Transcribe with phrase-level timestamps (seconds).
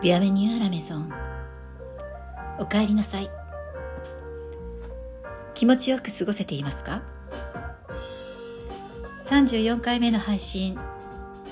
[0.00, 1.12] ビアメニューアラメゾン。
[2.60, 3.28] おかえりなさい。
[5.54, 7.02] 気持ちよく過ごせていますか
[9.24, 10.78] ？34回目の配信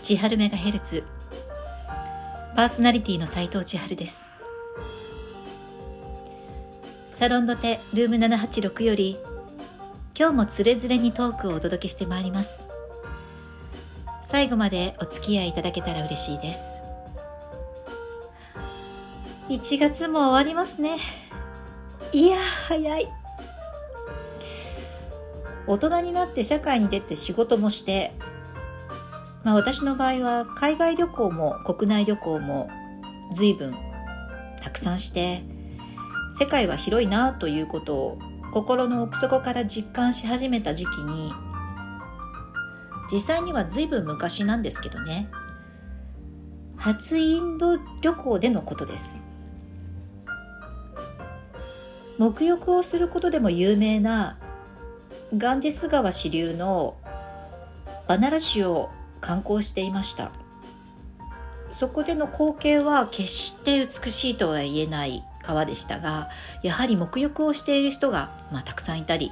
[0.04, 1.02] 千春メガヘルツ。
[2.54, 4.24] パーソナリティの斉藤千春です。
[7.14, 9.18] サロンドテルーム786より
[10.16, 12.62] 今日もつれづれにトークをお届けしてまいります。
[14.24, 16.85] 最後までお付き合いいただけたら嬉しいです。
[19.48, 20.96] 1月も終わりますね。
[22.12, 22.36] いや
[22.68, 23.08] 早い。
[25.68, 28.12] 大人になって社会に出て仕事もして
[29.44, 32.68] まあ私の場合は海外旅行も国内旅行も
[33.32, 33.76] 随分
[34.62, 35.42] たくさんして
[36.36, 38.18] 世界は広いなということを
[38.52, 41.32] 心の奥底から実感し始めた時期に
[43.12, 45.28] 実際には随分昔なんですけどね。
[46.76, 49.20] 初インド旅行でのことです。
[52.18, 54.38] 沐浴をすることでも有名な
[55.36, 56.96] ガンジス川支流の
[58.08, 60.30] バナラ市を観光していました。
[61.76, 66.30] そこでの光景は決して美しいとは言えない川でしたが
[66.62, 69.30] やはり沐浴をしている人が、まあ、たくさんいたり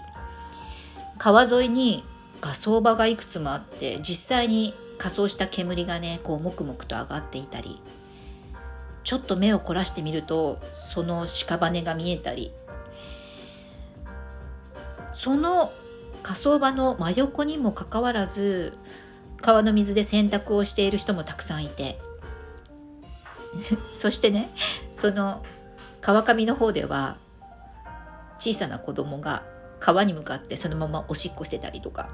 [1.16, 2.04] 川沿いに
[2.42, 7.80] 火葬場がいくつもあって実際に仮装した煙がねこうもくもくと上がっていたり
[9.04, 12.52] ちょっと目を凝らしてみるとその屍が見えたり
[15.14, 15.72] その
[16.22, 18.76] 火葬場の真横にもかかわらず
[19.40, 21.98] 川の水で洗濯をしている人もたくさんいて。
[23.96, 24.50] そしてね
[24.90, 25.44] その
[26.00, 27.16] 川上の方では
[28.40, 29.44] 小さな子供が
[29.78, 32.08] 川に向かってそのままおしっこしてたりとか。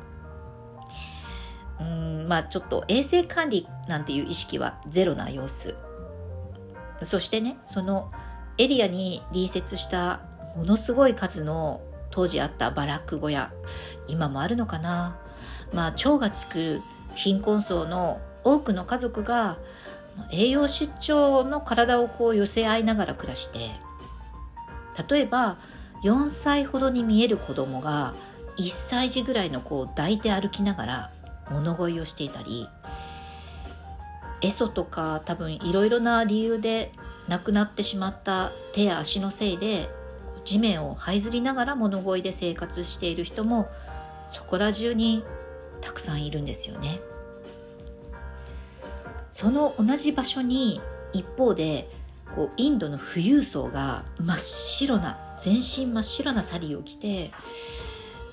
[1.80, 5.76] うんまあちょっと衛生管理なんていう意識はゼロな様子。
[7.02, 8.12] そしてねその
[8.58, 10.20] エリアに隣接した
[10.54, 13.52] ものすごい数の当時あったバラック小屋
[14.08, 15.18] 今もあるのかな。
[15.72, 16.80] まあ蝶がつく
[17.14, 19.58] 貧困層の多くの家族が
[20.32, 23.70] 栄養失調の体をこう寄せ合いながら暮らして
[25.08, 25.58] 例えば
[26.04, 28.14] 4歳ほどに見える子供が
[28.58, 31.12] 1歳児ぐらいの子を抱いて歩きながら
[31.50, 32.68] 物乞いをしていたり
[34.42, 36.92] エソとか多分いろいろな理由で
[37.28, 39.88] 亡くなってしまった手や足のせいで
[40.50, 43.68] 地面を這いずりながら物乞いで生活している人も
[44.30, 45.22] そこら中に
[45.80, 47.00] たくさんいるんですよね。
[49.30, 50.80] その同じ場所に
[51.12, 51.88] 一方で
[52.34, 57.30] こうインドの富裕層が真っ白な全身真っ白なサリーを着て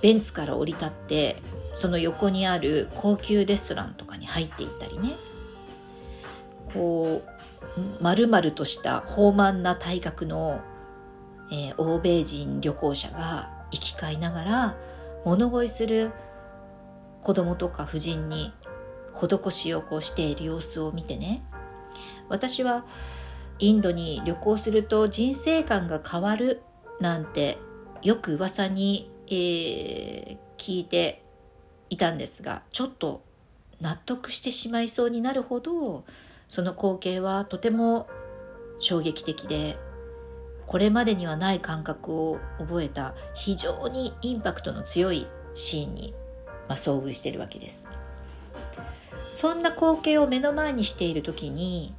[0.02, 1.36] ベンツから降り立って
[1.76, 5.12] その横にある高級レストランとかに入っていったりね
[6.74, 7.38] こう
[8.02, 10.62] 丸々とした豊満な体格の、
[11.52, 14.78] えー、欧米人旅行者が行き交いながら
[15.26, 16.12] 物乞いする
[17.24, 18.54] 子供とか婦人に
[19.14, 21.44] 施しをこうしている様子を見てね。
[22.30, 22.86] 私は
[23.60, 26.62] インドに旅行すると人生観が変わる
[27.00, 27.58] なんて
[28.02, 31.24] よく噂に、えー、聞いて
[31.90, 33.24] いたんですがちょっと
[33.82, 36.04] 納得してしまいそうになるほど
[36.48, 38.08] その光景はとても
[38.80, 39.78] 衝撃的で
[40.68, 46.14] これまでにはない感覚を覚えた非常にインパクトの強いシーンに、
[46.68, 47.88] まあ、遭遇しているわけです。
[49.30, 51.94] そんな光景を目の前にしている時に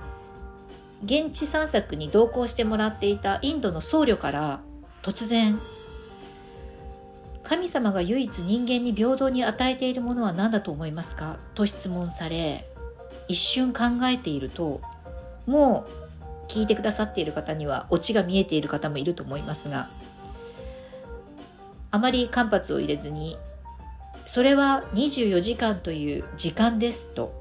[1.04, 4.60] 現地散策に同行してもらっていたインドの僧侶から
[5.02, 5.60] 突然
[7.44, 11.38] 神様が唯一人間に平等に与えているものは何だと思いますか？
[11.54, 12.66] と質問され
[13.28, 14.80] 一瞬考えていると
[15.46, 16.07] もう
[16.48, 19.88] 聞いてくださっている方にはオチが見えている方もいると思いますが
[21.90, 23.36] あまり間髪を入れずに
[24.26, 27.32] それは24時間という時間ですと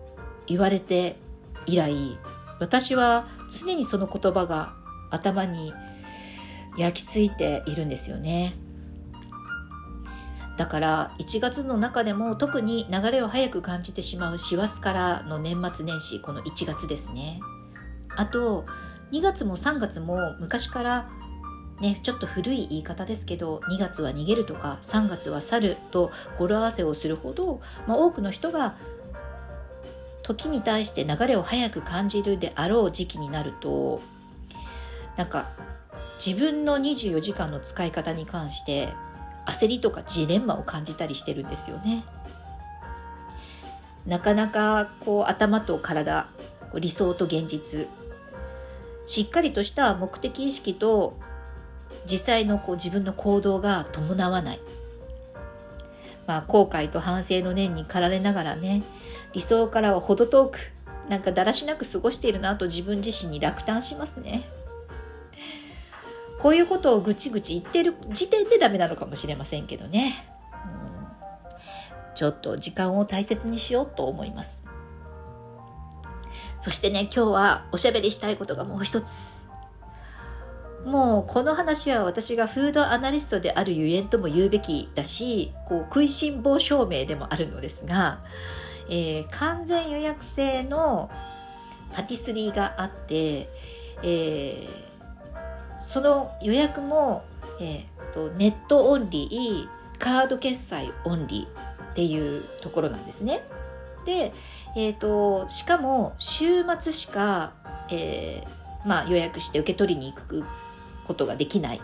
[0.48, 1.18] 言われて
[1.66, 2.18] 以来
[2.60, 4.74] 私は常にその言葉が
[5.12, 5.74] 頭に
[6.78, 8.54] 焼き付いているんですよね。
[10.58, 17.40] だから1月の中でも特に流れを早く感じてしまう師走からの年末年始この1月ですね。
[18.16, 18.66] あと
[19.12, 21.10] 2月も3月も昔から
[21.80, 28.76] ね、ちょっと古い言い方ですけど2月は逃げるとか3月は去ると語呂合わせをするほど、まあ、多くの人が
[30.24, 34.02] 時に対して流れを早く感じるであろう時期になると
[35.18, 35.50] なんか
[36.24, 38.90] 自分の24時間の使い方に関して
[39.46, 42.04] 焦りとかジレンマを感じたりしてるんですよね。
[44.06, 46.28] なかなかこう頭と体
[46.76, 47.88] 理想と現実
[49.08, 51.18] しっかりとした目的意識と
[52.06, 54.60] 実際のこう自分の行動が伴わない、
[56.28, 58.84] まあ、後悔と反省の念に駆られながらね
[59.34, 60.60] 理想からは程遠く
[61.10, 64.44] なんかだらしなく過ごしているなと自分自身に落胆しますね。
[66.40, 70.14] こういうことをぐちぐち言ってる時点でダメなのかもしれませんけどね、
[72.10, 74.64] うん、ちょっと時間を大切にしようと思います。
[76.60, 79.48] そしてね今日はおしゃべりしたいことがもう一つ
[80.86, 88.20] もうこの話は私がフードアナリストであるゆえんとも言うべきだしこう食いしん坊証明でもあるのですが、
[88.90, 91.10] えー、完全予約制の
[91.94, 93.50] パティスリーがあって、
[94.04, 97.26] えー、その予約も、
[97.60, 103.42] えーと、ネットオンリーカード決済オンリーっていうところなんですね。
[104.08, 104.34] で、
[104.76, 107.54] えーと、しかも週末しか、
[107.92, 110.46] えーまあ、予約して受け取りに行く
[111.06, 111.82] ことができない。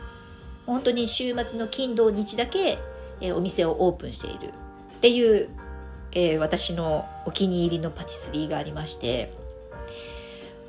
[0.66, 2.80] 本当に週末の金土日だけ、
[3.20, 4.54] えー、お店をオープンしている。
[4.98, 5.50] っていう、
[6.14, 9.34] えー、私のお気に入りのパティスリーがありまして。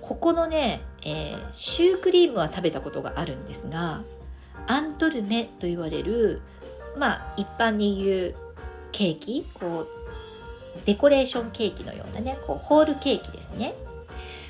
[0.03, 4.03] ここのね、え、シュークリームは食べたことがあるんですが
[4.67, 6.43] アントルメと言われる
[6.99, 8.35] まあ一般に言う
[8.93, 10.04] ケーキこう
[10.85, 13.75] デコレーションケーキのようなねこうホールケーキですね。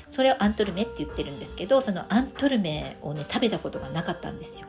[0.07, 4.67] それをアントルメって言ってるんですけどそのアントルメをね食べたことがなかったんですよ。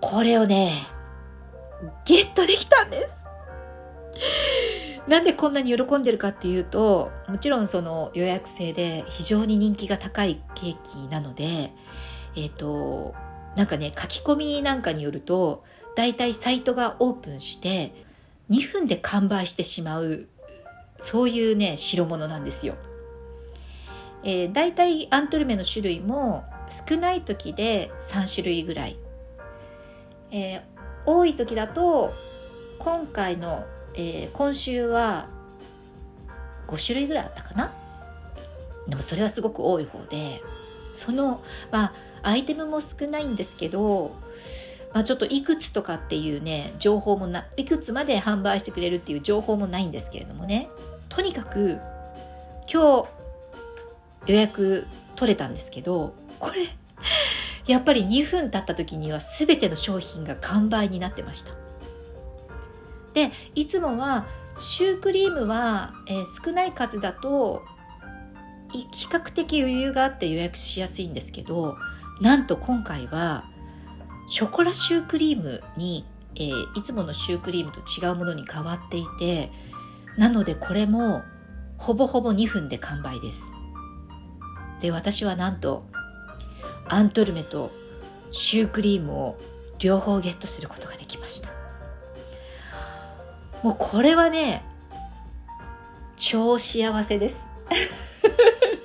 [0.00, 0.72] これをね
[2.04, 3.20] ゲットできたんです。
[5.06, 11.72] なんでこんなに喜んでるかっていうともちろんその予約制で非常に人気が高いケーキなので
[12.36, 13.14] えっ、ー、と
[13.56, 15.64] なんかね書き込みなんかによると
[15.96, 18.09] だいたいサイトがオープンして
[18.50, 20.26] 2分で完売してしまう
[20.98, 22.74] そういうね代物なんですよ。
[24.22, 28.98] えー、大体アントルメの種類も少ない時で3種類ぐらい、
[30.30, 30.60] えー、
[31.06, 32.12] 多い時だと
[32.78, 33.64] 今回の、
[33.94, 35.28] えー、今週は
[36.68, 37.72] 5種類ぐらいあったかな？
[38.88, 40.42] でもそれはすごく多い方で
[40.94, 41.92] そのまあ
[42.22, 44.14] アイテムも少ないんですけど
[44.92, 50.68] まあ、ちょっといくつとかっていうね情報もないくつまで販売してくれるっていう情報もないんですけれどもね。
[51.08, 51.78] とにかく
[52.72, 53.08] 今日
[54.26, 56.68] 予約取れたんですけどこれ
[57.66, 61.52] やっぱり2分経った時には全ての商品が完売になってました。
[63.12, 64.26] でいつもは
[64.56, 67.64] シュークリームは、えー、少ない数だと
[68.72, 71.76] 比較的余裕があって予約しやすいんですけど
[72.20, 73.49] なんと今回は
[74.30, 76.06] ショコラシュークリームに、
[76.36, 79.50] えー、いつものシュークリームと違うものに変わっていて
[80.16, 81.22] なのでこれも
[81.78, 83.52] ほぼほぼ2分で完売です。
[84.80, 85.84] で私はなんと
[86.88, 87.72] アントルメと
[88.30, 89.36] シュークリームを
[89.80, 91.48] 両方ゲットすることができました。
[93.64, 94.62] もうこれはね
[96.16, 97.48] 超幸せです。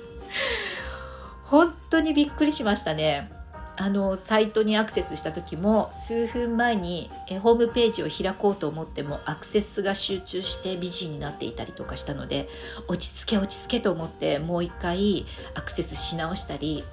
[1.44, 3.35] 本当にびっくりしましたね。
[3.78, 12.48] あのサイトにアクセスした時も数分前にえホームページを開こうと思ってもアクセスが集中してビジになっていたりとかしたので
[12.88, 16.84] 落ち着け落ち着けと思ってもう一回アクセスし直したり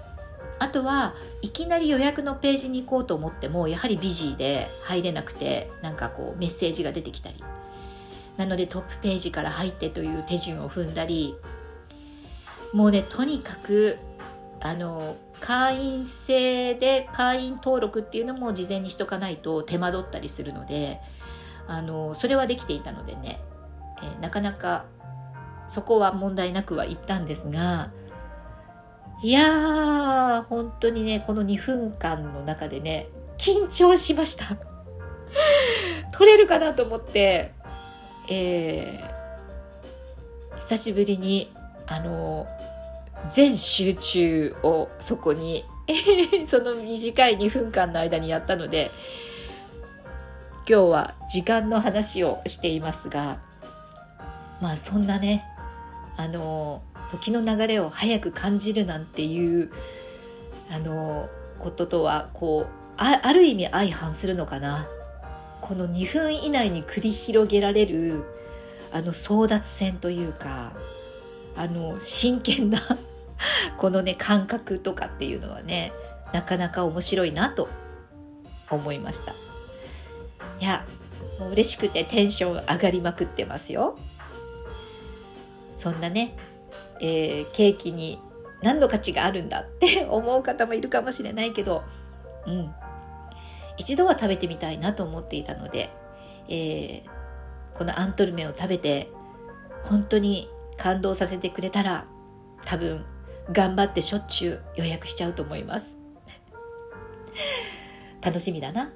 [0.60, 7.36] あとはいきなり予約のページに行こうと思ってもやはりビジーで入れなくてなんかこうメッセージが出てきたり。
[8.38, 11.36] なのでトップページから入ってという手順を踏んだり。
[12.74, 14.00] もうねとにかく
[14.66, 21.02] あの会員制で会員登録っていうのも事前にしとかないと手間取ったりするので
[21.68, 23.42] あのそれはできていたのでね、
[24.02, 24.86] えー、なかなか
[25.68, 27.92] そこは問題なくは言ったんですが
[29.22, 34.46] いやー本当にねこの2分間の中でね緊張しました。
[36.14, 37.52] 取れるかなと思って、
[38.30, 41.52] えー、久しぶりに
[41.86, 42.48] あの
[43.30, 45.66] 全集中をそこに
[46.46, 48.92] その短い2分間の間にやったので
[50.68, 53.40] 今日は時間の話をしていますが
[54.62, 55.46] まあそんなね
[56.16, 59.72] あの時の流れを早く感じるなんていう
[60.72, 64.88] あのこととはこうあある意味相反するのかな。
[65.64, 68.26] この2分以内に繰り広げられる
[68.92, 70.74] あの争奪戦というか
[71.56, 72.80] あの真剣な
[73.78, 75.94] このね感覚とかっていうのはね
[76.32, 77.70] なかなか面白いなと
[78.70, 79.34] 思いました。
[80.60, 80.86] いや
[81.40, 83.96] もう嬉しくてテンション上がりまくってますよ。
[85.74, 86.36] そんなね、
[87.00, 88.20] えー、ケーキに
[88.62, 91.84] 何の価値があるんだって 思う方もいるかもしれないけど、
[92.48, 92.74] うん、
[93.78, 95.90] 一度は食べてみたいなと思っていたので、
[96.48, 99.10] えー、このアントルメを食べて
[99.84, 102.06] 本当に感動させてくれたら
[102.66, 103.06] 多分
[103.52, 105.98] 頑張ってしょっちゅう予約しちゃうと思います。
[108.22, 108.92] 楽しみだな。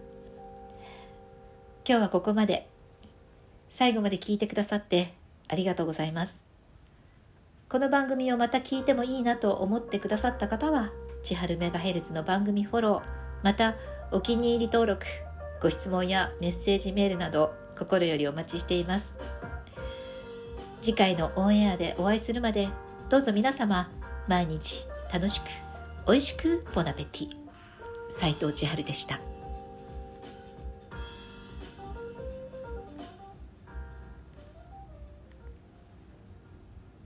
[1.87, 2.69] 今日はここまで。
[3.69, 5.13] 最後まで聞いてくださって
[5.47, 6.41] ありがとうございます。
[7.69, 13.11] この番組をまた聞いてもいいなと思ってくださった方は千春メガヘルツの番組フォロー
[13.43, 13.75] また
[14.11, 15.05] お気に入り登録
[15.61, 19.17] ご質問やメッセージメールなど心よりお待ちしています。
[20.81, 22.69] 次回のオンエアでお会いするまで
[23.09, 23.89] どうぞ皆様
[24.27, 25.45] 毎日楽しく
[26.07, 27.29] 美味しくボナペティ。
[28.09, 29.19] 斉藤千春でした。